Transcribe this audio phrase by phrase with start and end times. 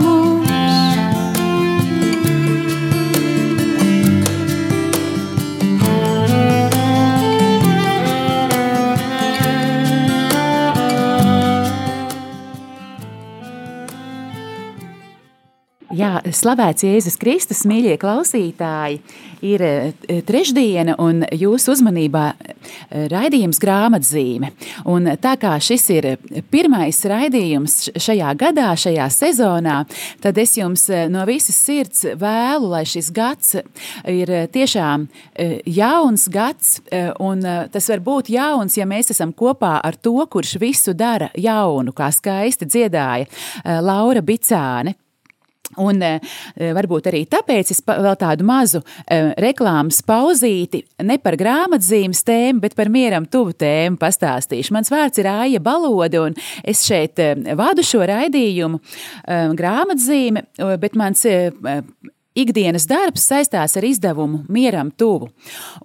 [0.00, 0.33] mums.
[15.94, 18.98] Jā, slavēts Jēzus Kristus, mīļie klausītāji!
[19.44, 19.92] Ir eh,
[20.24, 24.50] trešdiena, un jūsu uzmanībā eh, raidījums grāmatzīme.
[24.90, 26.08] Un tā kā šis ir
[26.50, 29.76] pirmais raidījums šajā gadā, šajā sezonā,
[30.24, 33.54] tad es jums eh, no visas sirds vēlu, lai šis gads
[34.10, 35.06] ir tiešām
[35.68, 36.78] jauns gads,
[37.22, 41.94] un tas var būt jauns, ja mēs esam kopā ar to, kurš visu dara jaunu,
[41.94, 43.28] kā skaisti dziedāja
[43.84, 44.96] Laura Bicāne.
[45.82, 46.12] Un e,
[46.76, 52.76] varbūt arī tāpēc es vēl tādu mazu e, reklāmas pauzīti ne par grāmatzīmes tēmu, bet
[52.78, 54.74] par mieram tuvu tēmu pastāstīšu.
[54.76, 58.80] Mans vārds ir Aija Balode, un es šeit e, vadu šo raidījumu
[59.58, 60.44] grāmatzīme,
[60.80, 61.24] bet mans
[62.34, 65.30] ikdienas darbs saistās ar izdevumu Mieram tuvu.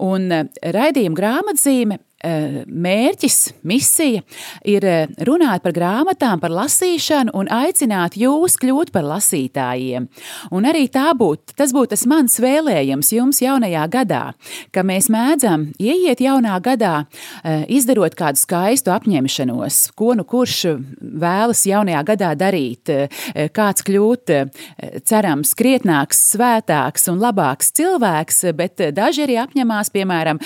[0.04, 0.30] Un
[0.76, 4.24] raidījuma grāmatzīme mērķis, misija
[4.68, 10.10] ir eh, runāt par grāmatām, par lasīšanu un aicināt jūs kļūt par lasītājiem.
[10.52, 14.24] Un arī tā būtu, tas būtu tas mans vēlējums jums jaunajā gadā,
[14.76, 17.06] ka mēs mēdzam ieiet jaunā gadā,
[17.44, 20.58] eh, izdarot kādu skaistu apņemšanos, ko nu kurš
[21.00, 22.90] vēlas jaunajā gadā darīt,
[23.54, 24.32] kāds kļūt,
[25.08, 30.40] cerams, krietnāks, svētāks un labāks cilvēks, bet daži arī apņemās, piemēram,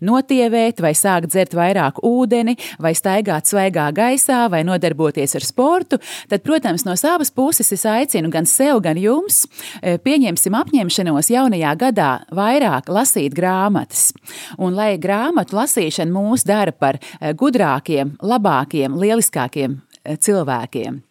[0.00, 6.44] notievēt vai sākt dzert vairāk ūdeni, vai staigāt svaigā gaisā, vai nodarboties ar sportu, tad,
[6.46, 9.44] protams, no savas puses es aicinu gan sev, gan jums
[9.80, 14.10] e, pieņemsim apņemšanos jaunajā gadā vairāk lasīt grāmatas.
[14.58, 21.02] Un lai grāmatu lasīšana mūs dara par e, gudrākiem, labākiem, lieliskākiem e, cilvēkiem.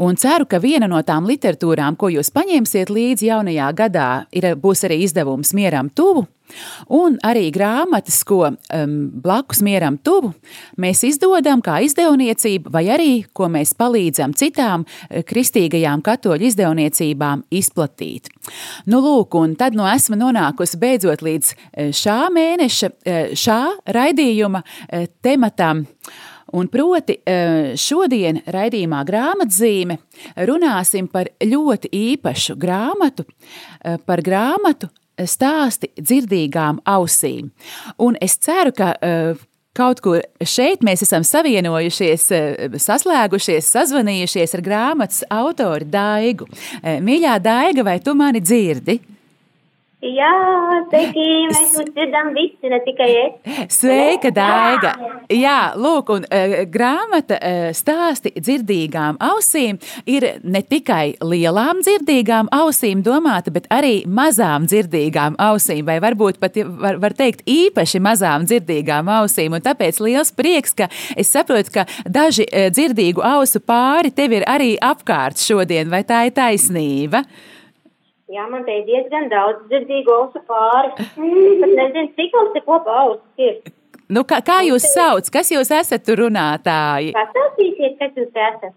[0.00, 4.86] Un ceru, ka viena no tām literatūrām, ko jūs paņemsiet līdzi jaunajā gadā, ir, būs
[4.88, 6.26] arī izdevums Mieram tuvu,
[6.90, 10.32] Un arī grāmatas, ko um, blakus mieram tuvu,
[10.80, 18.30] mēs izdodam kā izdevniecība, vai arī ko mēs palīdzam citām eh, kristīgajām katoļu izdevniecībām izplatīt.
[18.90, 23.60] Nu, lūk, un tad nu esmu nonākusi beidzot līdz eh, šā mēneša, eh, šā
[23.94, 24.64] raidījuma
[25.22, 25.86] tematam.
[26.56, 27.18] Un proti,
[27.78, 29.98] šodien raidījumā grāmatzīme
[30.48, 33.26] runāsim par ļoti īpašu grāmatu,
[34.06, 34.90] par grāmatu
[35.20, 37.52] stāsti dzirdīgām ausīm.
[38.02, 42.26] Un es ceru, ka uh, kaut kur šeit mēs esam savienojušies,
[42.82, 46.48] saslēgušies, sazvanījušies ar grāmatas autoru Daigu.
[46.82, 48.98] Mīļā Daiga, vai tu mani dzirdi?
[50.00, 50.28] Jā,
[50.88, 53.58] sveiki, mēs jūs dzirdam visi, ne tikai es.
[53.76, 54.94] Sveika, Daiga!
[55.28, 59.76] Jā, lūk, un uh, grāmata uh, stāsti dzirdīgām ausīm
[60.08, 66.56] ir ne tikai lielām dzirdīgām ausīm domāta, bet arī mazām dzirdīgām ausīm, vai varbūt pat
[66.80, 69.60] var, var teikt īpaši mazām dzirdīgām ausīm.
[69.60, 74.48] Un tāpēc liels prieks, ka es saprotu, ka daži uh, dzirdīgu ausu pāri tev ir
[74.48, 77.26] arī apkārt šodien, vai tā ir taisnība?
[77.26, 77.59] Jā,
[78.50, 80.90] man te ir diezgan daudz dzirdīgu ausu pāri.
[80.98, 81.14] Es
[81.62, 83.56] pat nezinu, cik mums te kopā ausis ir.
[84.10, 85.30] Nu, kā, kā jūs sauc?
[85.34, 87.12] Kas jūs esat runātāji?
[87.14, 88.74] Pastāstīsiet, kas jūs esat.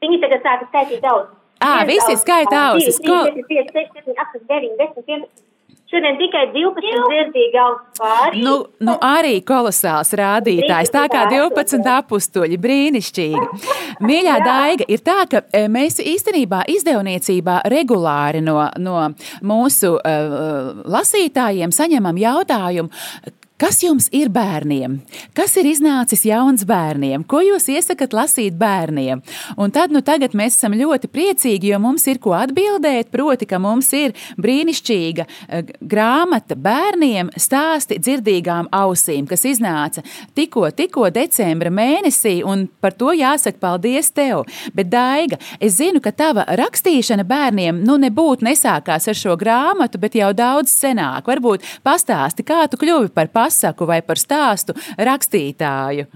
[0.00, 1.28] Viņi tagad sāka skaitīt daudz.
[1.60, 2.98] Ā, visi skaita ausis.
[3.04, 5.49] Ko- 5, 6, 7, 8, 9, 10, 11.
[5.90, 8.42] Šodien tikai 12 dzirdīgi ausis pāri.
[8.44, 8.52] Nu,
[8.86, 13.42] nu arī kolosāls rādītājs, tā kā 12 apstuļi, brīnišķīgi.
[14.06, 19.08] Mīļā Daiga, ir tā, ka e, mēs īstenībā izdevniecībā regulāri no, no
[19.42, 23.34] mūsu uh, lasītājiem saņemam jautājumu.
[23.60, 24.94] Kas jums ir bērniem?
[25.36, 27.26] Kas ir iznācis jauns bērniem?
[27.28, 29.20] Ko jūs iesakat lasīt bērniem?
[29.60, 33.10] Un tad, nu, tagad mēs esam ļoti priecīgi, jo mums ir ko atbildēt.
[33.12, 41.10] Proti, ka mums ir brīnišķīga eh, grāmata bērniem stāsti dzirdīgām ausīm, kas iznāca tikko, tikko
[41.12, 44.46] decembra mēnesī, un par to jāsaka paldies tev.
[44.72, 50.16] Bet, Daiga, es zinu, ka tava rakstīšana bērniem, nu, nebūtu nesākās ar šo grāmatu, bet
[50.16, 51.28] jau daudz senāk.
[51.28, 54.76] Varbūt pastāsti, kā tu kļuvi par pasaku vai par stāstu
[55.10, 56.06] rakstītāju.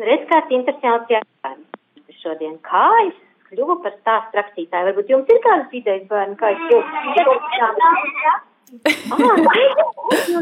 [0.00, 2.54] Redz, kāds interesants jautājums šodien.
[2.64, 3.16] Kā es
[3.50, 4.90] kļuvu par stāstu rakstītāju?
[4.90, 9.18] Varbūt jums ir kādas idejas, bērni, kā es kļuvu par Ah,
[10.30, 10.40] nu,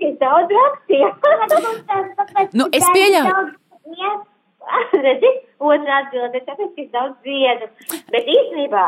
[0.00, 1.10] ka es daudz rakstīju.
[2.58, 4.10] Nu, es pieļauju.
[5.04, 5.30] Redzi,
[5.62, 7.70] otrā atbilde, tāpēc, es daudz dziedu.
[8.10, 8.82] Bet īstenībā,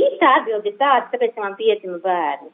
[0.00, 2.50] īsta atbilde ir tāda, tāpēc, ka man piedzima bērni.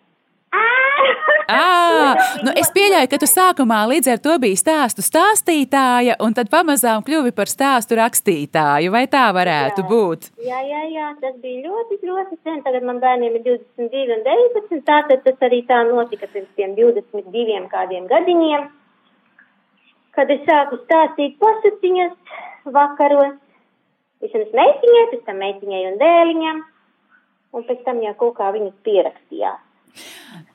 [1.46, 6.50] À, nu es pieļauju, ka tu sākumā līdz ar to biji stāstu stāstītāja, un tad
[6.50, 8.90] pamazām kļuvi par stāstu rakstītāju.
[8.94, 9.88] Vai tā varētu Jā.
[9.90, 10.26] būt?
[10.42, 12.58] Jā, jā, jā, tas bija ļoti, ļoti sen.
[12.66, 14.82] Tagad man bērniem ir 22 un 19.
[14.88, 18.66] Tātad tas arī tā notika pirms tiem 22 kādiem gadiņiem,
[20.18, 23.38] kad es sāku stāstīt pasatiņas vakaros.
[24.24, 26.60] Vismaz meitiņai, pēc tam meitiņai un dēliņam,
[27.54, 29.65] un pēc tam jau kaut kā viņas pierakstījās.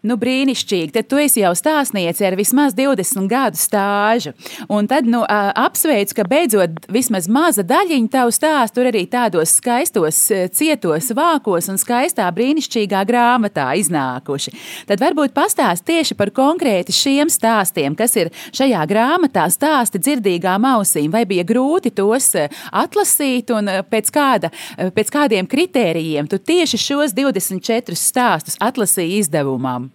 [0.01, 0.89] Nu, brīnišķīgi.
[0.95, 4.31] Tad tu esi jau stāstniece ar vismaz 20 gadu stāžu.
[4.65, 10.23] Un tad nu, apsveicu, ka beidzot vismaz maza daļiņa tavu stāstu ir arī tādos skaistos,
[10.33, 14.55] eh, cietos vākos un skaistā brīnišķīgā grāmatā iznākuši.
[14.89, 21.11] Tad varbūt pastāst tieši par konkrēti šiem stāstiem, kas ir šajā grāmatā stāsti dzirdīgām ausīm.
[21.13, 24.49] Vai bija grūti tos eh, atlasīt un eh, pēc, kāda,
[24.97, 29.91] pēc kādiem kritērijiem tu tieši šos 24 stāstus atlasīji izdevumam?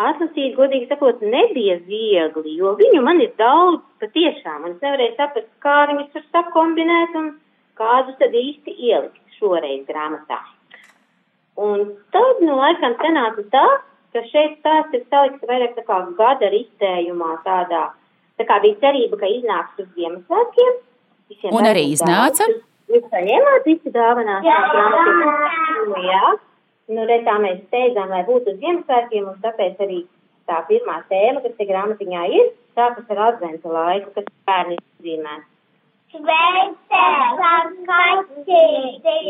[0.00, 5.50] Atlasīt, godīgi sakot, nebija viegli, jo viņu man ir daudz patiešām, un es nevarēju saprast,
[5.60, 7.34] kā viņus tur sakombinēt un
[7.76, 10.40] kādus tad īsti ielikt šoreiz grāmatā.
[11.60, 11.84] Un
[12.16, 13.66] tad, nu, laikam sanāca tā,
[14.16, 17.90] ka šeit stāsts ir salikts vairāk tā kā gada ritējumā tādā,
[18.40, 20.78] tā kā bija cerība, ka iznāks uz Ziemassvētkiem.
[21.28, 22.48] Visiem Un arī iznāca?
[22.90, 24.48] Jūs saņēmāt visi dāvanās?
[24.48, 26.08] Jā, jā.
[26.08, 26.24] jā.
[26.90, 30.00] Nu, re, tā mēs steidzām, lai būtu uz Ziemassvētkiem, un tāpēc arī
[30.50, 35.36] tā pirmā tēma, kas te grāmatiņā ir, sākas ar adventa laiku, kas bērni zīmē.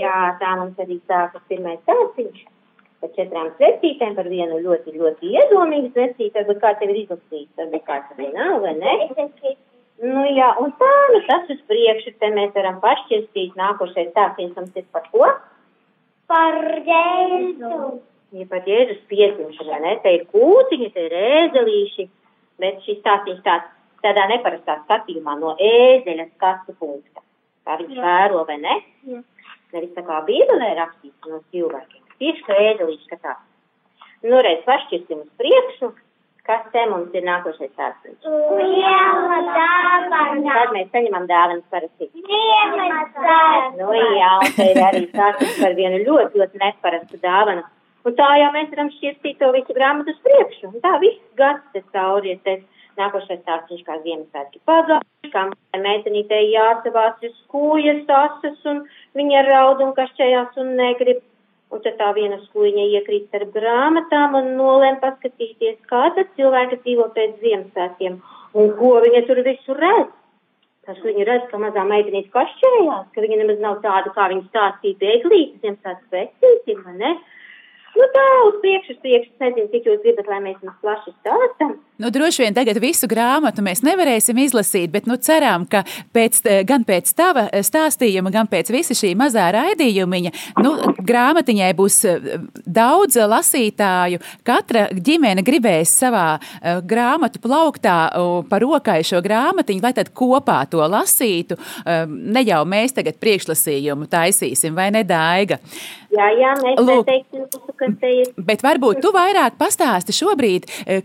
[0.00, 2.46] Jā, tā mums arī sākas pirmais stāstiņš
[3.00, 7.86] par četrām svecītēm, par vienu ļoti, ļoti iedomīgu svecīti, varbūt kāds jau ir izlasījis, varbūt
[7.86, 8.96] kāds arī nav, vai ne?
[10.00, 14.80] Nu jā, un tā, nu tas uz priekšu, te mēs varam pašķirstīt, nākošais stāstiņš mums
[14.80, 15.28] ir par ko?
[16.30, 16.56] Par
[16.86, 17.76] Jēzu.
[18.38, 19.96] Ja pat Jēzus piedzimšana, ne?
[20.04, 22.06] Te ir kūciņi, te ir ēzelīši,
[22.62, 23.72] bet šis stāstījums tāds,
[24.04, 27.24] tādā neparastā skatījumā no ēzeļa skatu punkta.
[27.66, 28.76] Kā viņš vēro, vai ne?
[29.10, 29.24] Jā.
[29.74, 32.06] Nevis tā kā bībelē rakstīts no cilvēkiem.
[32.22, 33.42] Tieši kā ēzelīši skatās.
[34.22, 35.90] Nu, reiz pašķirsim uz priekšu,
[36.50, 38.30] kas te mums ir nākošais stāstījums.
[38.58, 40.54] Liela dāvana.
[40.56, 42.10] Tad mēs saņemam dāvanas parasti.
[42.30, 43.76] Ziemassvētku.
[43.78, 47.64] Nu, jā, un te ir arī stāstījums par vienu ļoti, ļoti neparastu dāvanu.
[48.08, 50.72] Un tā jau mēs varam šķirstīt to visu grāmatu uz priekšu.
[50.72, 52.42] Un tā viss gads te cauri ir.
[52.46, 52.60] Te
[52.98, 55.46] nākošais stāstījums kā Ziemassvētki pagājuši, kā
[55.84, 58.82] meitenītei jāsavāc uz kūjas asas un
[59.16, 61.22] viņa raud un kašķējās un negrib.
[61.70, 67.06] Un tad tā viena skuiņa iekrīt starp grāmatām un nolēma paskatīties, kā tad cilvēki dzīvo
[67.14, 68.16] pēc Ziemassvētkiem
[68.58, 70.10] un ko viņa tur visu redz.
[70.86, 74.48] Tas, ka viņa redz, ka mazā meitenīte kašķējās, ka viņa nemaz nav tāda, kā viņa
[74.48, 77.12] stāstīja bēglītes, Ziemassvētku vecītim, vai ne?
[77.98, 81.10] Nu tā, uz priekšu, uz priekšu, es nezinu, cik jūs gribat, lai mēs mums plaši
[81.16, 81.72] stāstam.
[82.00, 85.82] Nu, droši vien tagad visu grāmatu mēs nevarēsim izlasīt, bet nu, ceram, ka
[86.14, 90.32] pēc, gan pēc tava stāstījuma, gan pēc visa šī mazā raidījumiņa,
[90.64, 90.72] nu,
[91.10, 92.30] grāmatiņai būs eh,
[92.64, 94.22] daudz lasītāju.
[94.46, 96.28] Katra ģimene gribēs savā
[96.86, 97.98] grāmatu plauktā
[98.48, 101.58] par rokai šo grāmatiņu, lai tad kopā to lasītu.
[102.06, 105.60] Ne jau mēs tagad priekšlasījumu taisīsim, vai ne, Daiga?
[106.10, 107.04] Jā, jā, mēs Lūk.
[107.06, 107.44] neteiksim,
[107.78, 108.30] kas te ir.
[108.48, 110.66] Bet varbūt tu vairāk pastāsti šobrīd.
[110.86, 111.02] eh,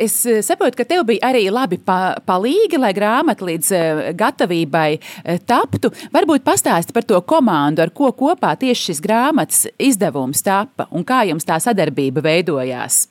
[0.00, 4.98] Es eh, saprotu, ka tev bija arī labi pa, palīgi, lai grāmata līdz eh, gatavībai
[5.44, 5.90] taptu.
[6.12, 11.24] Varbūt pastāsti par to komandu, ar ko kopā tieši šis grāmatas izdevums tapa un kā
[11.28, 13.06] jums tā sadarbība veidojās.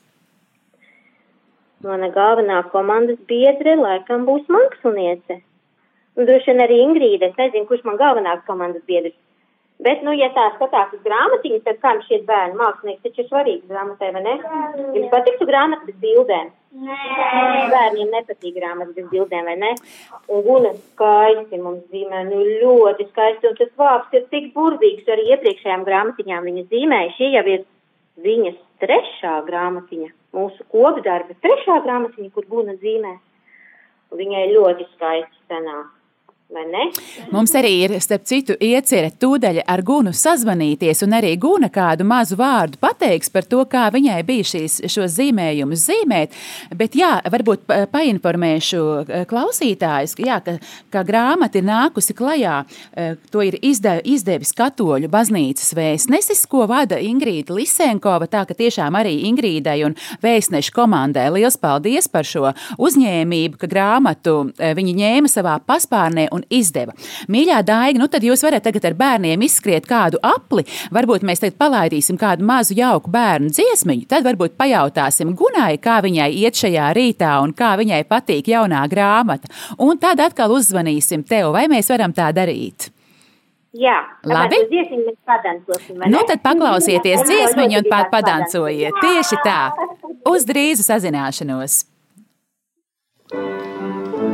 [1.85, 5.41] Mana galvenā komandas biedre laikam būs māksliniece.
[6.17, 7.29] Un droši vien arī Ingrīda.
[7.29, 9.17] Es nezinu, kurš man galvenās komandas biedrs.
[9.83, 13.25] Bet, nu, ja tā skatās uz grāmatiņu, tad kā jums šķiet bērnu mākslinieks taču ir
[13.27, 14.35] svarīgs grāmatai, vai ne?
[14.95, 16.53] Jums patiktu grāmata bez bildēm?
[17.73, 19.73] Bērniem nepatīk grāmata bez bildēm, vai ne?
[20.31, 23.51] Un guna skaisti mums zīmē, nu ļoti skaisti.
[23.51, 27.11] Un tas vārds ir tik burvīgs, arī iepriekšējām grāmatiņām viņa zīmēja.
[27.19, 27.67] Šī jau ir
[28.23, 33.17] viņas trešā grāmatiņa, mūsu kopdarba trešā grāmatiņa, kur guna zīmē.
[34.15, 35.94] Viņai ļoti skaisti sanāk.
[37.33, 42.37] Mums arī ir, starp citu, iecerē tūdaļ ar Gunu sazvanīties, un arī Guna kādu mazu
[42.39, 46.35] vārdu pateiks par to, kā viņai bija šīs, šos zīmējumus zīmēt.
[46.75, 50.57] Bet, jā, varbūt pa- painformēšu eh, klausītājus, jā, ka,
[50.93, 52.63] ka grāmata ir nākusi klajā.
[52.95, 58.27] eh, To ir izde, izdevis Katoļu baznīcas vēstnesis, ko vada Ingrīda Lisenkova.
[58.31, 64.35] Tā ka tiešām arī Ingrīdai un vēstnešu komandai liels paldies par šo uzņēmību, ka grāmatu
[64.59, 66.95] eh, viņi ņēma savā paspārnē un izdeva.
[67.31, 71.59] Mīļā Daiga, nu tad jūs varat tagad ar bērniem izskriet kādu apli, varbūt mēs tagad
[71.61, 77.37] palaidīsim kādu mazu jauku bērnu dziesmiņu, tad varbūt pajautāsim Gunai, kā viņai iet šajā rītā
[77.43, 79.51] un kā viņai patīk jaunā grāmata.
[79.81, 82.91] Un tad atkal uzzvanīsim tev, vai mēs varam tā darīt.
[83.75, 84.55] Jā, Labi.
[86.07, 89.01] Nu tad paklausieties dziesmiņu un pat padancojiet.
[89.03, 89.59] Tieši tā.
[90.31, 91.83] Uz drīzu sazināšanos!
[93.31, 94.24] Kas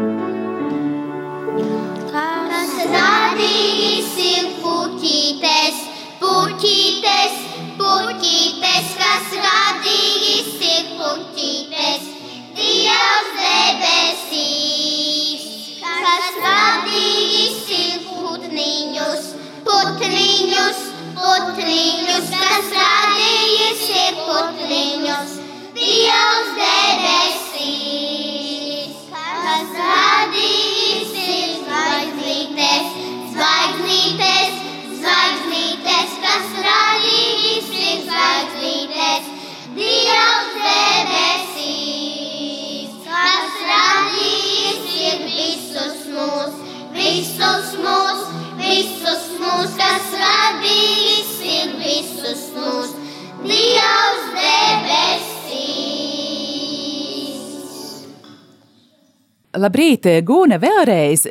[3.31, 5.77] radījis ir puķītes,
[6.19, 7.35] puķītes,
[7.79, 12.09] puķītes, kas radījis ir puķītes,
[12.57, 14.65] Dievs debesīs,
[15.79, 19.23] kas radījis ir putniņus,
[19.69, 20.81] putniņus,
[21.21, 25.31] putniņus, kas radījis ir putniņus,
[25.79, 27.40] Dievs debesīs,
[59.59, 61.25] Labrīt, Gūna, vēlreiz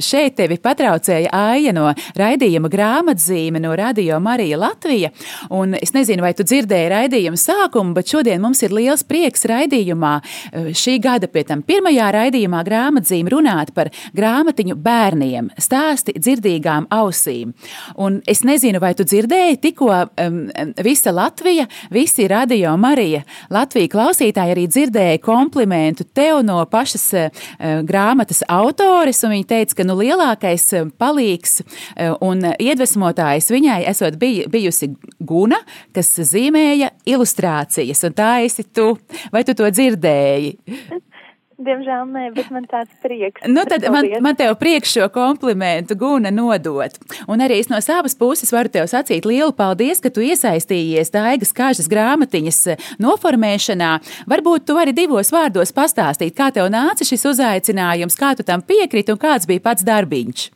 [0.00, 5.10] šeit tevi patraucēja Aija no raidījuma grāmatzīme no Radio Marija Latvija.
[5.52, 10.12] Un es nezinu, vai tu dzirdēji raidījuma sākumu, bet šodien mums ir liels prieks raidījumā
[10.22, 17.52] eh, šī gada pie tam pirmajā raidījumā grāmatzīme runāt par grāmatiņu bērniem, stāsti dzirdīgām ausīm.
[18.00, 20.40] Un es nezinu, vai tu dzirdēji, tikko um,
[20.84, 23.20] visa Latvija, visi Radio Marija
[23.52, 27.46] Latvija klausītāji arī dzirdēja komplimentu tev no pašas uh,
[27.86, 34.18] grāmatas autores, un viņa teica, ka nu, lielākais eh, palīgs eh, un iedvesmotājs viņai esot
[34.20, 34.92] bij, bijusi
[35.26, 35.60] Guna,
[35.96, 38.92] kas zīmēja ilustrācijas, un tā esi tu.
[39.34, 40.56] Vai tu to dzirdēji?
[41.56, 43.40] Diemžēl nē, bet man tāds prieks.
[43.48, 46.98] Nu, tad man, man tev priekš šo komplimentu guna nodot.
[47.32, 51.54] Un arī es no savas puses varu tev sacīt lielu paldies, ka tu iesaistījies Daigas
[51.56, 53.94] kāžas grāmatiņas eh, noformēšanā.
[54.28, 59.16] Varbūt tu vari divos vārdos pastāstīt, kā tev nāca šis uzaicinājums, kā tu tam piekriti
[59.16, 60.50] un kāds bija pats darbiņš.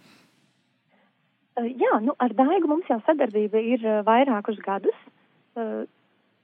[1.56, 4.96] Uh, Jā, nu, ar Daigu mums jau sadarbība ir uh, vairākus gadus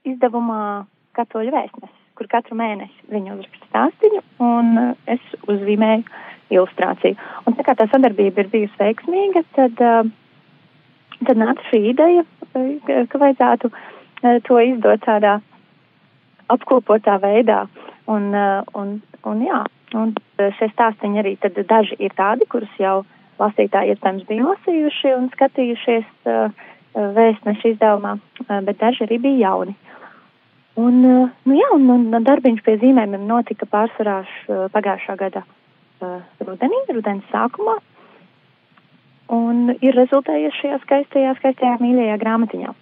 [0.06, 0.86] izdevumā
[1.16, 6.04] Katoļu vēstnes, kur katru mēnesi viņa uzraksta stāstīju un uh, es uzzīmēju
[6.54, 7.18] ilustrāciju.
[7.46, 10.08] Un tā kā tā sadarbība ir bijusi veiksmīga, tad, uh,
[11.26, 13.72] tad nāca šī ideja, uh, ka vajadzētu
[14.46, 15.36] to izdot tādā
[16.50, 17.66] apkopotā veidā.
[18.10, 18.30] Un,
[18.78, 18.94] un,
[19.28, 19.58] un, jā,
[19.98, 20.14] un
[20.56, 23.02] šie stāstīņi arī tad daži ir tādi, kurus jau
[23.38, 26.06] lasītāji iespējams bija lasījuši un skatījušies
[26.96, 28.16] vēstnešu izdevumā,
[28.48, 29.76] bet daži arī bija jauni.
[30.76, 36.18] Un, uh, nu jā, un, un, darbiņš pie zīmējumiem notika pārsvarā š- pagājušā gada uh,
[36.44, 37.78] rudenī, rudens sākumā,
[39.32, 42.74] un ir rezultējies šajā skaistajā, skaistajā mīļajā grāmatiņā.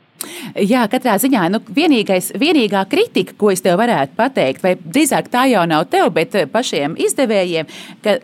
[0.56, 5.44] Jā, katrā ziņā nu, vienīgais, vienīgā kritika, ko es tev varētu pateikt, vai drīzāk tā
[5.50, 7.68] jau nav tev, bet pašiem izdevējiem,
[8.04, 8.16] ka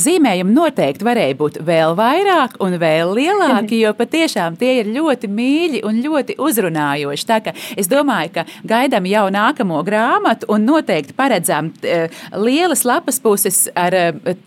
[0.00, 5.84] zīmējumi noteikti varēja būt vēl vairāk un vēl lielāki, jo patiešām tie ir ļoti mīļi
[5.86, 7.28] un ļoti uzrunājoši.
[7.28, 11.72] Tā kā es domāju, ka gaidām jau nākamo grāmatu un noteikti paredzam
[12.34, 13.94] lielas lapas puses ar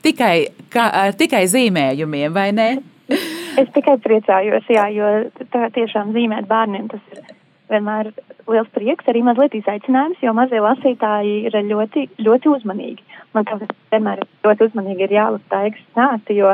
[0.03, 0.35] tikai,
[0.75, 2.71] ar tikai zīmējumiem, vai ne?
[3.57, 5.07] Es tikai priecājos, jā, jo
[5.53, 7.23] tā tiešām zīmēt bērniem tas ir
[7.71, 8.11] vienmēr
[8.47, 13.07] liels prieks, arī mazliet izaicinājums, jo mazie lasītāji ir ļoti, ļoti uzmanīgi.
[13.35, 16.53] Man kā vienmēr ļoti uzmanīgi ir jālasa taigas stāsti, jo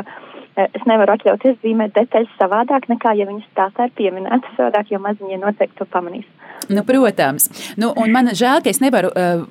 [0.56, 5.40] es nevaru atļauties zīmēt detaļas savādāk, nekā ja viņas stāstā ir pieminētas savādāk, jo maziņie
[5.42, 6.28] noteikti to pamanīs.
[6.68, 9.42] Nu, protams, nu, man žēl, ka es nevaru uh,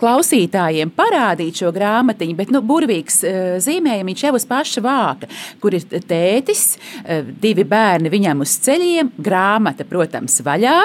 [0.00, 5.28] klausītājiem parādīt šo grāmatiņu, bet nu, burvīgs uh, zīmējums jau uz paša vāka,
[5.62, 10.76] kur ir tētis, uh, divi bērni viņam uz ceļiem, grāmata, protams, vaļā,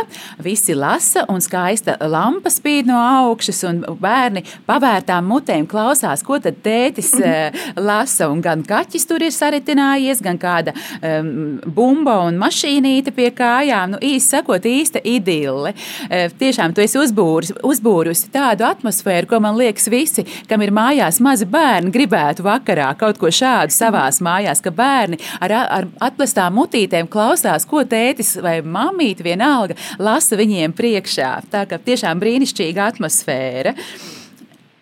[0.46, 6.62] visi lasa un skaista lampa spīd no augšas, un bērni pavērtām mutēm klausās, ko tad
[6.64, 13.16] tētis uh, lasa, un gan kaķis tur ir saritinājies, gan kāda um, bumba un mašīnīte
[13.16, 15.74] pie kājām, nu, īsi sakot, īsta idila spēle.
[16.10, 21.20] Eh, tiešām tu esi uzbūris, uzbūrusi tādu atmosfēru, ko man liekas, visi, kam ir mājās
[21.20, 27.08] mazi bērni, gribētu vakarā kaut ko šādu savās mājās, ka bērni ar, ar atplestām mutītēm
[27.08, 31.34] klausās, ko tētis vai mamīte vienalga lasa viņiem priekšā.
[31.52, 33.76] Tā kā tiešām brīnišķīga atmosfēra.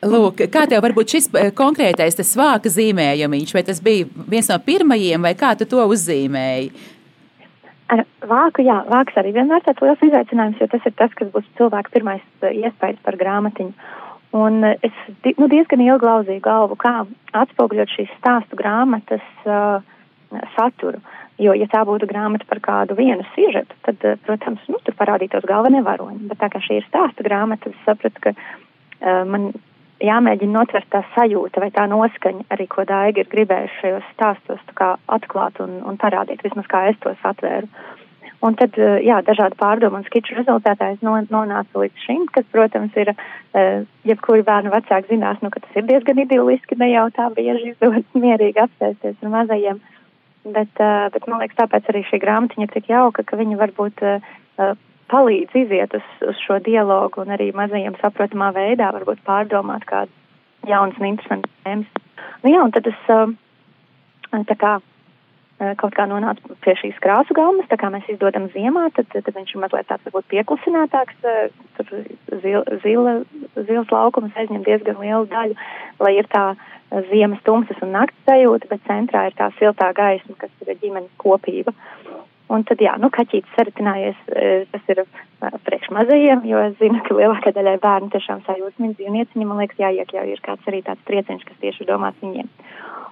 [0.03, 5.23] Lūk, kā tev varbūt šis eh, konkrētais svāka zīmējums, vai tas bija viens no pirmajiem,
[5.23, 6.69] vai kā tu to uzzīmēji?
[7.93, 11.45] Ar vāku, jā, vāks arī vienmēr tāds liels izaicinājums, jo tas ir tas, kas būs
[11.59, 13.73] cilvēka pirmais uh, iespējas par grāmatiņu.
[14.35, 16.95] Un uh, es nu, diezgan ilgi lauzīju galvu, kā
[17.37, 19.85] atspoguļot šīs stāstu grāmatas uh,
[20.57, 20.99] saturu.
[21.41, 25.83] Jo, ja tā būtu grāmata par kādu vienu sižetu, tad, protams, nu, tur parādītos galvenie
[25.85, 26.25] varoņi.
[26.31, 29.51] Bet tā kā šī ir stāsta grāmata, es sapratu, ka uh, man
[30.03, 34.63] jāmēģina notvert tā sajūta vai tā noskaņa, arī ko Daiga ir gribējuši šajos stāstos
[35.07, 37.69] atklāt un, un parādīt, vismaz kā es tos atvēru.
[38.45, 42.93] Un tad, eh, jā, dažādu pārdomu un skiču rezultātā es nonācu līdz šim, kas, protams,
[42.99, 43.13] ir,
[43.55, 47.71] eh, jebkuri bērnu vecāki zinās, nu, ka tas ir diezgan idiliski, ne jau tā bieži
[47.71, 49.79] izdodas mierīgi apsēsties ar mazajiem.
[50.45, 54.03] Bet, eh, bet man liekas, tāpēc arī šī grāmatiņa ir tik jauka, ka viņa varbūt
[55.11, 60.11] palīdz iziet uz, uz šo dialogu un arī mazajiem saprotamā veidā varbūt pārdomāt kādu
[60.69, 62.03] jaunas un interesantas tēmas.
[62.43, 63.35] Nu jā, un tad es um,
[64.49, 68.87] tā kā uh, kaut kā nonācu pie šīs krāsu gaumas, tā kā mēs izdodam ziemā,
[68.97, 71.91] tad, tad viņš ir mazliet tāds varbūt pieklusinātāks, uh, tur
[72.43, 73.17] zil, zila,
[73.69, 75.59] zils laukums aizņem diezgan lielu daļu,
[76.01, 76.47] lai ir tā
[77.09, 81.73] ziemas tumsas un nakts sajūta, bet centrā ir tā siltā gaisma, kas ir ģimenes kopība.
[82.53, 85.01] Un tad, jā, nu, kaķītis saritinājies, e, tas ir
[85.65, 90.33] priekš mazajiem, jo es zinu, ka lielākā daļai bērnu tiešām sajūsmīgi dzīvnieciņi, man liekas, jāiekļauj
[90.35, 92.51] ir kāds arī tāds prieciņš, kas tieši domāts viņiem.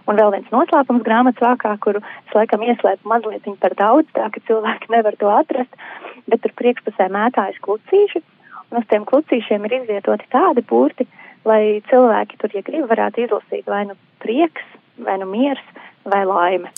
[0.06, 4.44] Un vēl viens noslēpums grāmatas vākā, kuru es laikam ieslēpu mazliet par daudz, tā ka
[4.50, 5.82] cilvēki nevar to atrast,
[6.30, 8.22] bet tur priekšpusē mētājas klucīši,
[8.70, 11.08] un uz tiem klucīšiem ir izvietoti tādi burti,
[11.48, 14.68] lai cilvēki tur, ja grib, varētu izlasīt vai nu prieks,
[15.02, 15.64] vai nu miers,
[16.06, 16.72] vai laime.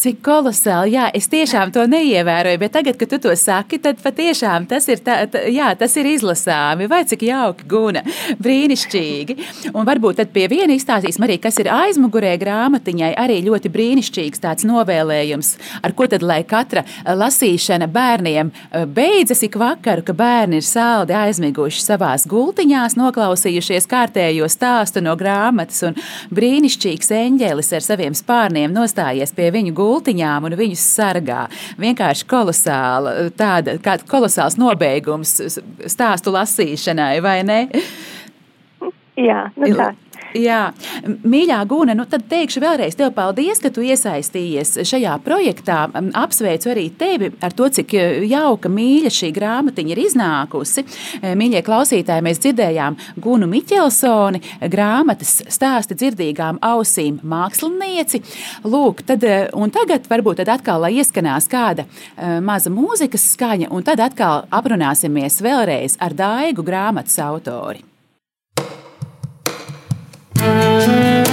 [0.00, 4.66] Cik kolosāli, jā, es tiešām to neievēroju, bet tagad, kad tu to saki, tad patiešām
[4.70, 8.02] tas ir, tā, tā, jā, tas ir izlasāmi, vai cik jauki guna,
[8.42, 9.36] brīnišķīgi.
[9.72, 14.66] Un varbūt tad pie viena izstāstīsim arī, kas ir aizmugurē grāmatiņai, arī ļoti brīnišķīgs tāds
[14.68, 15.54] novēlējums,
[15.86, 21.14] ar ko tad, lai katra lasīšana bērniem e, beidzas ik vakaru, ka bērni ir saldi
[21.16, 25.98] aizmiguši savās gultiņās, noklausījušies kārtējo stāstu no grāmatas un
[26.34, 31.48] brīnišķīgs eņģēlis ar saviem spārniem bērniem nostājies pie viņu gultiņām un viņus sargā.
[31.78, 33.76] Vienkārši kolosāla, tāda,
[34.08, 35.36] kolosāls nobeigums
[35.86, 37.60] stāstu lasīšanai, vai ne?
[39.16, 39.92] Jā, nu tā.
[40.34, 40.72] Jā,
[41.06, 45.84] mīļā Guna, nu tad teikšu vēlreiz tev paldies, ka tu iesaistījies šajā projektā.
[46.18, 50.82] Apsveicu arī tevi ar to, cik e, jauka, mīļa šī grāmatiņa ir iznākusi.
[51.20, 54.42] E, mīļie klausītāji, mēs dzirdējām Gunu Miķelsoni,
[54.74, 58.24] grāmatas stāsti dzirdīgām ausīm mākslinieci.
[58.66, 61.86] Lūk, tad, e, un tagad varbūt tad atkal, lai ieskanās kāda
[62.42, 67.93] maza mūzikas skaņa, un tad atkal aprunāsimies vēlreiz ar Daigu grāmatas autori.
[70.44, 71.23] Kas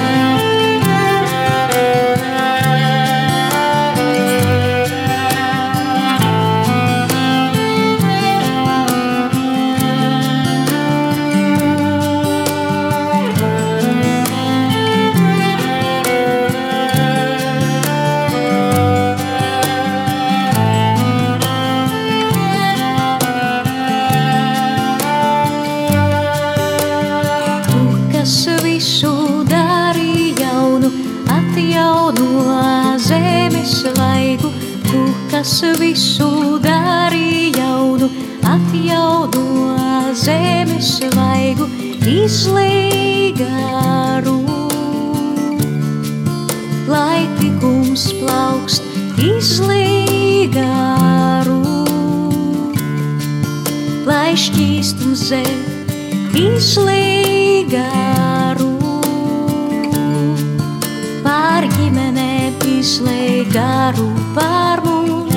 [63.91, 65.32] izlīgaru pār mums.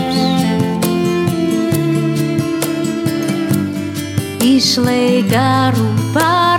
[4.44, 6.53] Izlīgaru pār mums.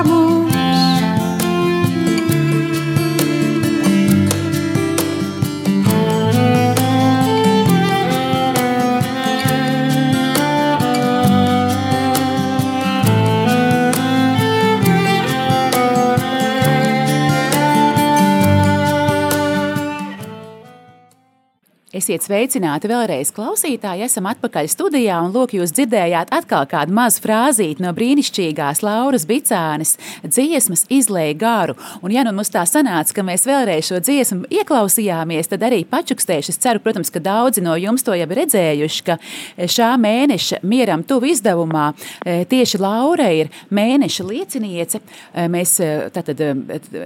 [21.95, 24.03] Esiet sveicināti vēlreiz, klausītāji.
[24.03, 29.93] Esam atpakaļ studijā, un lūk, jūs dzirdējāt atkal kādu mazu frāzīti no brīnišķīgās Lauras Bicānes
[30.25, 31.77] dziesmas izlēja garu.
[32.03, 36.51] Un, ja nu mums tā sanāca, ka mēs vēlreiz šo dziesmu ieklausījāmies, tad arī pačukstējuši.
[36.51, 39.15] Es ceru, protams, ka daudzi no jums to jau redzējuši, ka
[39.77, 44.99] šā mēneša mieram tuvu izdevumā e, tieši Laura ir mēneša lieciniece.
[45.31, 45.77] E, mēs
[46.11, 46.43] tātad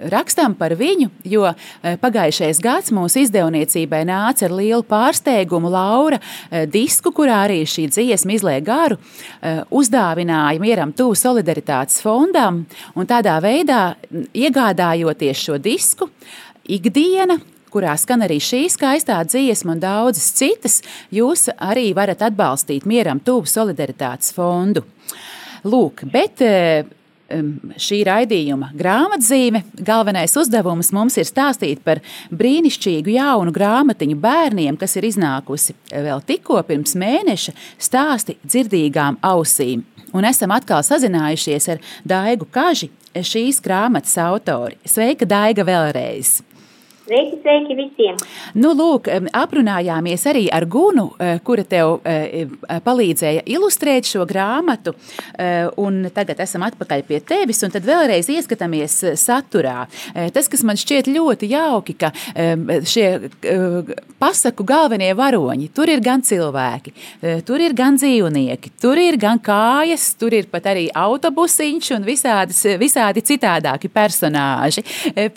[0.10, 1.46] rakstām par viņu, jo
[2.02, 6.20] pagājušais gads mūsu izdevniecībai nāca ar lielu lielu pārsteigumu Laura
[6.52, 8.98] eh, disku, kurā arī šī dziesma izlēja garu,
[9.42, 12.66] eh, uzdāvināja mieram tuvu solidaritātes fondam,
[12.96, 13.96] un tādā veidā
[14.34, 16.10] iegādājoties šo disku,
[16.68, 17.40] ikdiena
[17.70, 23.46] kurā skan arī šī skaistā dziesma un daudzas citas, jūs arī varat atbalstīt mieram tuvu
[23.46, 24.84] solidaritātes fondu.
[25.64, 26.86] Lūk, bet eh,
[27.80, 29.64] šī raidījuma grāmatzīme.
[29.86, 32.02] Galvenais uzdevums mums ir stāstīt par
[32.34, 39.86] brīnišķīgu jaunu grāmatiņu bērniem, kas ir iznākusi vēl tikko pirms mēneša, stāsti dzirdīgām ausīm.
[40.16, 44.80] Un esam atkal sazinājušies ar Daigu Kaži, šīs grāmatas autori.
[44.88, 46.40] Sveika, Daiga, vēlreiz!
[47.10, 48.18] Sveiki, sveiki visiem!
[48.62, 52.46] Nu, lūk, aprunājāmies arī ar Gunu, eh, kura tev eh,
[52.86, 54.94] palīdzēja ilustrēt šo grāmatu.
[55.82, 59.88] Un tagad esam atpakaļ pie tevis, un tad vēlreiz ieskatāmies saturā.
[60.36, 62.12] Tas, kas man šķiet ļoti jauki, ka
[62.90, 63.06] šie
[64.20, 66.94] pasaku galvenie varoņi, tur ir gan cilvēki,
[67.48, 72.62] tur ir gan dzīvnieki, tur ir gan kājas, tur ir pat arī autobusiņš un visādas,
[72.82, 74.84] visādi citādāki personāži.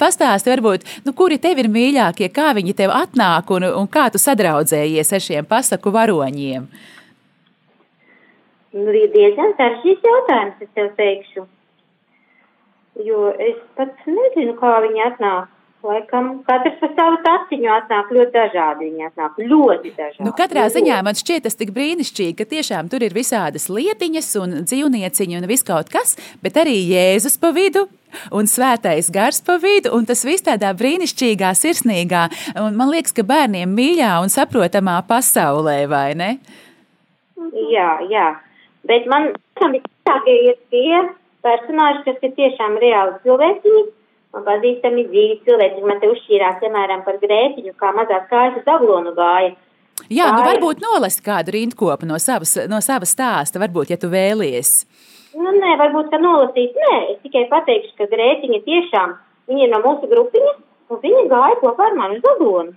[0.01, 4.21] Pastāsti varbūt, nu, kuri tevi ir mīļākie, kā viņi tev atnāk un, un kā tu
[4.21, 6.69] sadraudzējies ar šiem pasaku varoņiem?
[8.73, 11.49] Nu, ir diezgan sarežģīts jautājums, es tev teikšu.
[13.05, 15.51] Jo es pats nezinu, kā viņi atnāk.
[15.83, 18.87] Laikam katrs pa savu taciņu atnāk ļoti dažādi.
[18.87, 20.27] Viņi atnāk ļoti dažādi.
[20.29, 24.55] Nu, katrā ziņā man šķiet tas tik brīnišķīgi, ka tiešām tur ir visādas lietiņas un
[24.63, 27.89] dzīvnieciņi un viss kaut kas, bet arī Jēzus pa vidu
[28.33, 32.27] un svētais gars pa vidu, un tas viss tādā brīnišķīgā, sirsnīgā,
[32.63, 36.31] un man liekas, ka bērniem mīļā un saprotamā pasaulē, vai ne?
[37.73, 38.29] Jā, jā,
[38.89, 41.03] bet man visākie ir tie
[41.43, 43.83] personāži, kas ir tiešām reāli cilvēciņi,
[44.37, 49.15] man pazīstami dzīvi cilvēki, man te uzšķīrās, piemēram, par grētiņu, kā mazās kājas uz aglonu
[49.17, 49.55] gāja.
[50.11, 54.83] Jā, nu varbūt nolast kādu rindkopu no savas, no savas stāsta, varbūt, ja tu vēlies.
[55.33, 59.15] Nu, nē, varbūt, ka nolasīt, nē, es tikai pateikšu, ka grētiņa tiešām,
[59.49, 60.59] viņa ir no mūsu grupiņas,
[60.93, 62.75] un viņa gāja kopā ar mani uz Dagonu.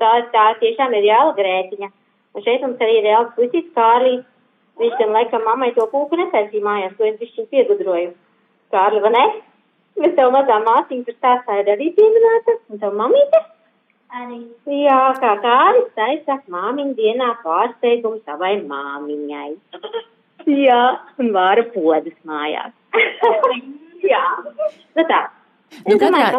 [0.00, 1.90] Tā, tā tiešām ir reāla grētiņa.
[2.34, 4.22] Un šeit mums arī ir reāls puisīs Kārlīs.
[4.80, 8.14] Viņš gan laikam mammai to kūku netaisīja mājās, to es bišķiņ piegudroju.
[8.74, 9.26] Kārli, vai ne?
[9.98, 13.42] Bet tev mazā māsīņa tur stāstā ir arī pieminēta, un tev mamīte?
[14.14, 14.40] Arī.
[14.80, 19.52] Jā, kā Kārlis taisa māmiņu dienā pārsteigumu savai māmiņai.
[20.50, 20.82] Jā,
[21.20, 22.74] un vāra podas mājās.
[24.12, 24.26] Jā,
[24.94, 25.22] nu tā.
[25.82, 26.30] Nu, katrā-.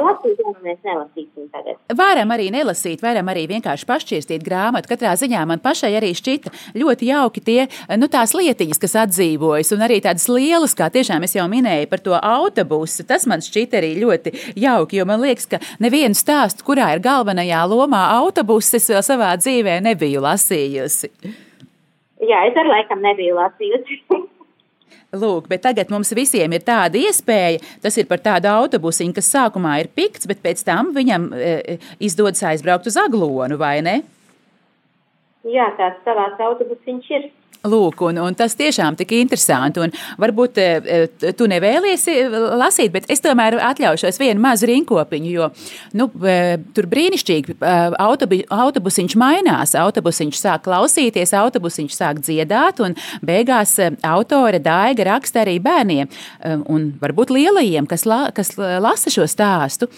[1.98, 4.90] Varam arī nelasīt, varam arī vienkārši pašķirstīt grāmatu.
[4.94, 7.66] Katrā ziņā man pašai arī šķita ļoti jauki tie
[8.00, 12.04] nu, tās lietiņas, kas atdzīvojas, un arī tādas lielas, kā tiešām es jau minēju par
[12.06, 13.06] to autobusu.
[13.10, 17.66] Tas man šķita arī ļoti jauki, jo man liekas, ka nevienu stāstu, kurā ir galvenajā
[17.70, 21.12] lomā autobuss, es vēl savā dzīvē nebiju lasījusi.
[22.24, 24.00] Jā, es ar laikam nebiju lasījusi.
[25.16, 27.62] Lūk, bet tagad mums visiem ir tāda iespēja.
[27.84, 32.44] Tas ir par tādu autobusiņu, kas sākumā ir pikts, bet pēc tam viņam e, izdodas
[32.48, 34.02] aizbraukt uz aglonu, vai ne?
[35.46, 37.28] jā, tāds savāds autobusiņš ir.
[37.66, 39.82] Lūk, un, un tas tiešām tik interesanti.
[39.82, 42.06] Un varbūt e, tu nevēlies
[42.60, 45.50] lasīt, bet es tomēr atļaušos vienu mazu rinkopiņu, jo
[45.98, 46.10] nu,
[46.76, 47.58] tur brīnišķīgi
[48.02, 49.76] autobi, autobusiņš mainās.
[49.80, 56.12] Autobusiņš sāk klausīties, autobusiņš sāk dziedāt, un beigās autore Daiga raksta arī bērniem
[56.72, 59.90] un varbūt lielajiem, kas, la, kas lasa šo stāstu.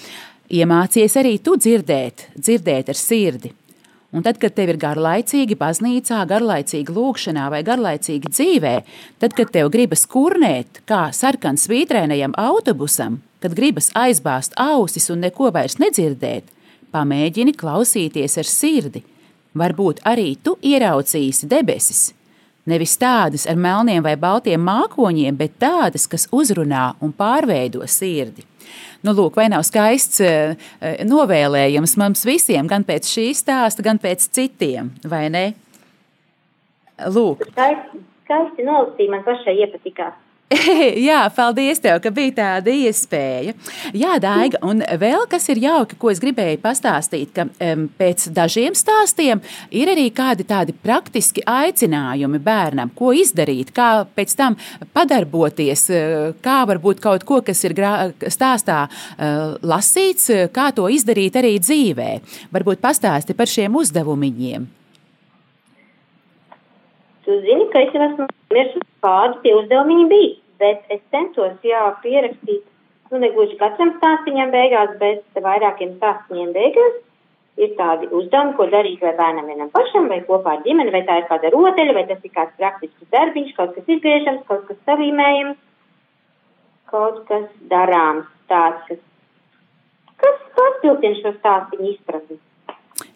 [0.47, 3.51] Iemācies arī tu dzirdēt, dzirdēt ar sirdi.
[4.15, 8.76] Un tad, kad tev ir garlaicīgi baznīcā, garlaicīgi lūkšanā vai garlaicīgi dzīvē,
[9.20, 15.52] tad, kad tev gribas kurnēt kā sarkans svītrēnajam autobusam, kad gribas aizbāzt ausis un neko
[15.52, 16.48] vairs nedzirdēt,
[16.96, 19.04] pamēģini klausīties ar sirdi.
[19.58, 22.12] Varbūt arī tu ieraucīsi debesis.
[22.67, 28.43] Nevis tādas ar melniem vai baltiem mākoņiem, bet tādas, kas uzrunā un pārveido sirdi.
[29.06, 34.01] Nu, lūk, vai nav skaists eh, eh, novēlējums mums visiem, gan pēc šī stāsta, gan
[34.01, 35.45] pēc citiem, vai ne?
[37.13, 37.45] Lūk.
[37.51, 40.15] Skaisti, skaisti nolasīja, man pašai iepatikās.
[41.07, 43.51] Jā, paldies tev, ka bija tāda iespēja.
[43.95, 48.77] Jā, Daiga, un vēl kas ir jauki, ko es gribēju pastāstīt, ka um, pēc dažiem
[48.77, 49.41] stāstiem
[49.75, 54.55] ir arī kādi tādi praktiski aicinājumi bērnam, ko izdarīt, kā pēc tam
[54.95, 57.75] padarboties, eh, kā varbūt kaut ko, kas ir
[58.31, 62.10] stāstā uh, lasīts, kā to izdarīt arī dzīvē.
[62.55, 64.71] Varbūt pastāsti par šiem uzdevumiņiem.
[67.28, 71.82] Tu zini, ka es jau esmu mirsis, kādi tie uzdevumi bija, bet es centos, jā,
[72.06, 72.62] pierakstīt,
[73.12, 76.96] nu, negluži katram stāstiņam beigās, bet vairākiem stāstiņiem beigās
[77.60, 81.20] ir tādi uzdevumi, ko darīt vai bērnam vienam pašam, vai kopā ar ģimeni, vai tā
[81.20, 85.60] ir kāda rotaļa, vai tas ir kāds praktisks darbiņš, kaut kas izgriežams, kaut kas savīmējams,
[86.94, 89.04] kaut kas darāms, tāds, kas,
[90.24, 92.40] kas papildina šo stāstiņu izpratni.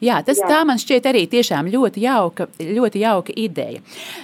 [0.02, 0.48] Jā, tas jā.
[0.50, 3.82] tā man šķiet arī tiešām ļoti jauka, ļoti jauka ideja.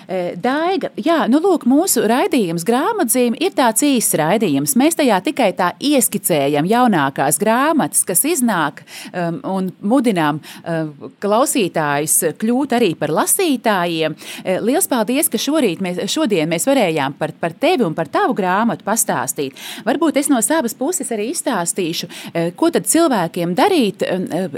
[0.10, 4.74] E, Daiga, jā, nu lūk, mūsu raidījums grāmatzīme ir tāds īsts raidījums.
[4.80, 12.74] Mēs tajā tikai tā ieskicējam jaunākās grāmatas, kas iznāk um, un mudinām um, klausītājus kļūt
[12.80, 14.18] arī par lasītājiem.
[14.42, 18.34] E, liels paldies, ka šorīt mēs, šodien mēs varējām par, par tevi un par tavu
[18.38, 19.54] grāmatu pastāstīt.
[19.86, 24.10] Varbūt es no savas puses arī izstāstīšu, e, ko tad cilvēkiem darīt.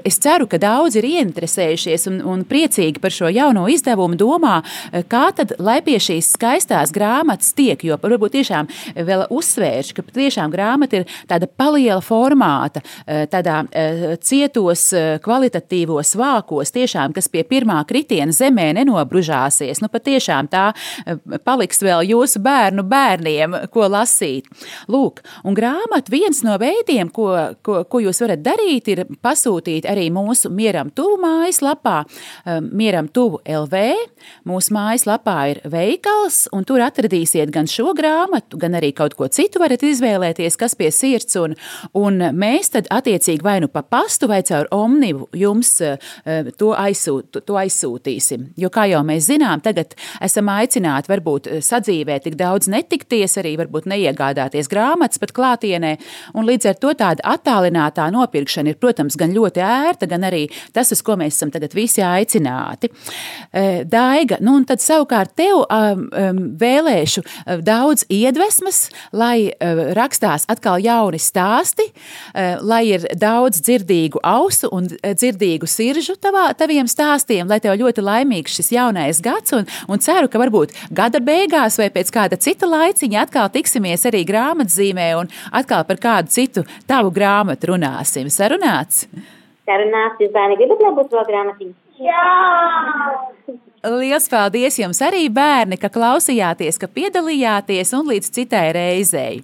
[0.07, 4.59] Es ceru, ka daudzi ir ieinteresējušies un, un priecīgi par šo jauno izdevumu, domā,
[4.91, 10.05] eh, kā tad, lai pie šīs skaistās grāmatas tiek, jo varbūt tiešām vēl uzsvērš, ka
[10.15, 13.59] tiešām grāmata ir tāda paliela formāta, eh, tādā
[14.23, 14.83] cietos
[15.23, 19.81] kvalitatīvos vākos, tiešām, kas pie pirmā kritiena zemē nenobružāsies.
[19.81, 20.73] Nu, patiešām tā
[21.45, 24.47] paliks vēl jūsu bērnu bērniem, ko lasīt.
[24.91, 27.29] Lūk, un grāmata viens no veidiem, ko,
[27.65, 33.39] ko, ko jūs varat darīt, ir pasūtīt arī mūsu mieram tuvu mājaslapā, um, mieram tuvu
[33.47, 33.83] LV.
[34.49, 39.61] Mūsu mājaslapā ir veikals, un tur atradīsiet gan šo grāmatu, gan arī kaut ko citu
[39.63, 41.55] varat izvēlēties, kas pie sirds, un,
[41.97, 45.95] un mēs tad attiecīgi vai nu pa pastu vai caur omnivu jums uh,
[46.59, 48.49] to, aizsūt, to aizsūtīsim.
[48.59, 53.87] Jo, kā jau mēs zinām, tagad esam aicināti varbūt sadzīvē tik daudz netikties, arī varbūt
[53.89, 55.95] neiegādāties grāmatas pat klātienē,
[56.35, 60.88] un līdz ar to tāda attālinātā nopirkšana ir, protams, gan ļoti ērta, gan arī tas,
[60.89, 62.89] tas, uz ko mēs esam tagad visi aicināti.
[63.51, 65.63] E, Daiga, nu un tad savukārt tev
[66.59, 67.23] vēlēšu
[67.65, 74.89] daudz iedvesmas, lai uh, rakstās atkal jauni stāsti, uh, lai ir daudz dzirdīgu ausu un
[74.89, 80.29] dzirdīgu siržu tavā, taviem stāstiem, lai tev ļoti laimīgs šis jaunais gads un, un ceru,
[80.31, 85.85] ka varbūt gada beigās vai pēc kāda cita laiciņa atkal tiksimies arī grāmatzīmē un atkal
[85.89, 88.31] par kādu citu tavu grāmatu runāsim.
[88.33, 89.07] Sarunāts!
[89.69, 90.17] Sarunās.
[90.19, 91.77] Jūs bērni gribat, lai būtu vēl grāmatiņa?
[91.99, 93.59] Jā!
[93.79, 99.37] Lielas paldies jums arī, bērni, ka klausījāties, ka piedalījāties un līdz citai reizei.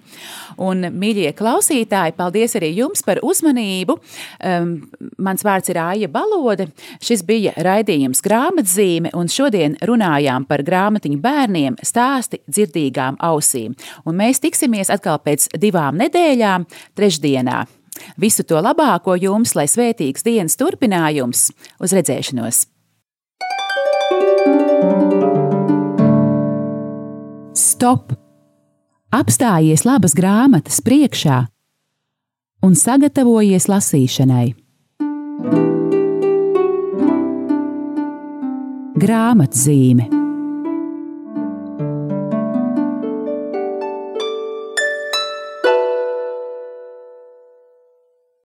[0.60, 3.96] Un, mīļie klausītāji, paldies arī jums par uzmanību.
[4.44, 4.74] Um,
[5.20, 6.68] mans vārds ir Aija Balode.
[7.00, 13.72] Šis bija raidījums grāmatzīme, un šodien runājām par grāmatiņu bērniem stāsti dzirdīgām ausīm.
[14.04, 17.64] Un mēs tiksimies atkal pēc divām nedēļām, trešdienā.
[18.20, 22.64] Visu to labāko jums, lai svētīgs dienas turpinājums, uz redzēšanos!
[27.56, 28.12] Stop!
[29.16, 31.44] Apstājies labas grāmatas priekšā
[32.66, 34.46] un sagatavojies lasīšanai.
[38.96, 40.25] Grāmatzīme